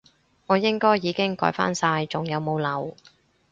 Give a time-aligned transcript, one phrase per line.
[0.47, 2.95] 我應該已經改返晒，仲有冇漏？